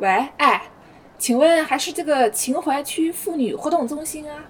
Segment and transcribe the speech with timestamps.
[0.00, 0.62] 喂，哎，
[1.18, 4.44] 请问还是这个秦淮区妇女活动中心啊？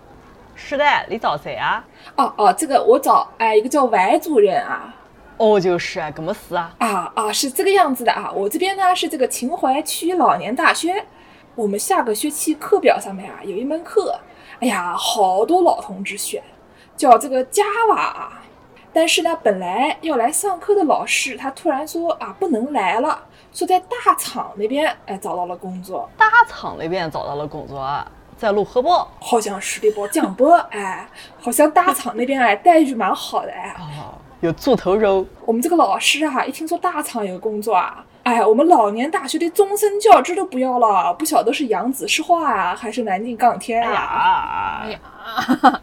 [0.55, 1.83] 是的，你找谁啊？
[2.17, 4.95] 哦哦，这个我找哎一个叫王主任啊。
[5.39, 6.75] 哦，就是啊，怎么事啊？
[6.79, 8.31] 啊啊，是这个样子的啊。
[8.31, 11.07] 我这边呢是这个秦淮区老年大学，
[11.55, 14.21] 我们下个学期课表上面啊有一门课，
[14.61, 16.43] 哎呀，好多老同志选，
[16.95, 18.43] 叫这个 Java 啊。
[18.93, 23.19] 但是呢，本来要来上课的老师他突然说啊不能来了，
[23.53, 26.09] 说在大厂那边哎找到了工作。
[26.17, 28.07] 大厂那边找到了工作啊？
[28.37, 29.11] 在泸河堡？
[29.21, 30.07] 好像是的不？
[30.09, 31.09] 江波 哎，
[31.41, 33.75] 好像大厂那边哎待遇蛮好的哎。
[33.79, 34.15] 哦。
[34.41, 35.27] 有猪头肉。
[35.45, 44.81] 我们这个老师啊，一听说大厂有工作啊，哎，我们老年大学的终身教职都不要了，不晓得是扬子石化啊，还是南京钢铁呀？
[44.85, 45.01] 哎呀，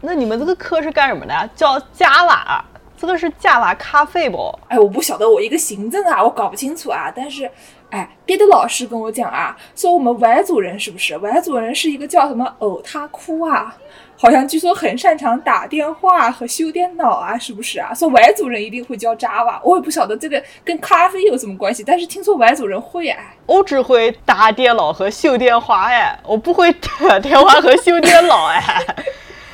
[0.00, 1.50] 那你们这个课是干什么的？
[1.54, 2.64] 叫加瓦，
[2.96, 4.52] 这个是加瓦咖啡不？
[4.68, 7.12] 哎，我不晓得，我一个行政啊，我搞不清楚啊。
[7.14, 7.50] 但是，
[7.90, 11.16] 哎，别的老师跟我讲啊，说我们外族人是不是？
[11.18, 13.76] 外族人是一个叫什么呕他哭啊？
[14.18, 17.92] 好像据说很擅长打电话和修电脑啊，是不是啊？
[17.92, 23.36] 说外族人一定会教 Java，我也不晓得这个跟咖啡有什么关系，但是听说外族人会哎。
[23.44, 28.62] 我只会打电脑和修电话哎，我不会打电话和修电脑哎。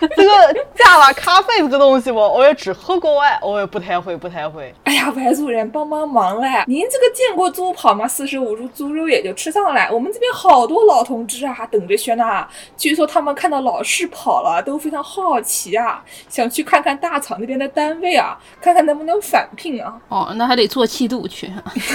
[0.17, 4.75] 这个加瓦咖啡这个东西我，我也只喝过哎，我也不太会，不太会。
[4.83, 6.64] 哎呀，白主任帮帮忙嘞！
[6.67, 8.06] 您这个见过猪跑吗？
[8.08, 9.89] 四舍五入猪肉也就吃上来。
[9.89, 12.45] 我们这边好多老同志啊，还等着学呢。
[12.77, 20.00] 据说他们看到老师跑了，都非常好奇啊，想去看看大厂那边的单位啊，看看能不能返聘啊。
[20.08, 21.48] 哦，那还得坐七度去，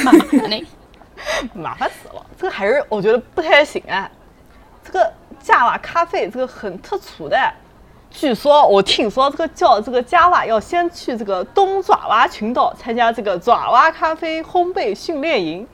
[0.06, 0.66] 麻烦嘞，
[1.54, 2.26] 麻烦死了。
[2.38, 4.10] 这个还是我觉得不太行哎。
[4.86, 7.38] 这个加瓦咖啡这个很特殊的。
[8.10, 15.68] 据说我听说这个叫这个加瓦要先去这个东爪哇群岛参加这个爪哇咖啡烘焙训练营，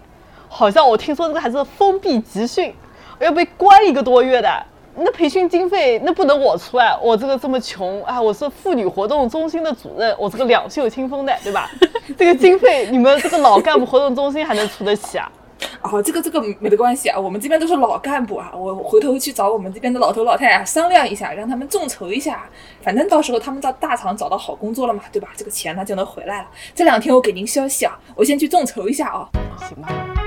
[0.49, 2.73] 好像我听说这个还是封闭集训，
[3.19, 4.65] 要被关一个多月的。
[4.95, 11.67] 那培训经费那不能我出啊，我这个这么穷啊，我是妇女活动中心的主任，我这个两袖清风的，对吧？
[12.15, 15.31] 这个经费你们这个老干部活动中心还能出得起啊？
[15.81, 22.45] 哦，这个这个没得关系啊，我们这边都是老干部啊，我回头去找我们这边的老头老太太商量一下，让他们众筹一下，
[22.81, 25.29] 反正到时候他们到大厂找到好工作了嘛，对吧？
[25.35, 26.47] 这个钱呢就能回来了。
[26.73, 29.29] 这两天我给您消息啊，我先去众筹一下啊。
[29.59, 30.22] 行吧。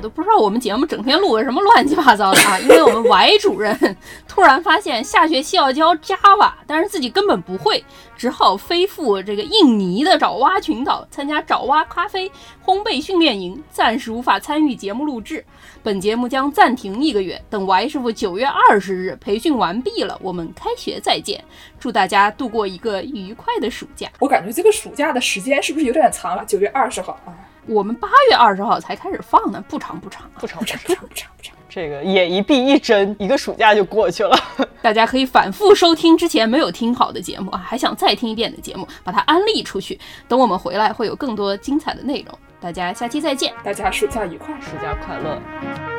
[0.00, 2.58] 都不知道我们节目整天录个什么乱七八糟的啊！
[2.60, 3.96] 因为我们 Y 主任
[4.28, 7.84] 突然发现下学期要教 Java，但是自己根本不会，
[8.16, 12.30] 只好飞赴这个印尼的爪哇群岛参加爪哇咖啡
[12.64, 15.44] 烘焙训练营，暂时无法参与节目录制。
[15.82, 21.42] 本节目将暂停一个月，等 Y 师傅九月二十日培训完毕了，我们开学再见。
[21.78, 24.08] 祝大家度过一个愉快的暑假。
[24.18, 26.44] 我感觉这个暑假的时间是不是有点长了？
[26.44, 27.30] 九月二十号啊。
[27.66, 31.56] 我们八月二十号才开始放呢，不长不长，不长不长不长不长不长。
[31.68, 34.34] 这个眼一闭一睁，一个暑假就过去了。
[34.80, 39.98] 大家可以反复收听之前没有听好的节目啊，还想再听一遍的节目，把它安利出去。
[40.28, 42.38] 等我们回来，会有更多精彩的内容。
[42.60, 45.95] 大家下期再见，大家暑假愉快，暑假快乐。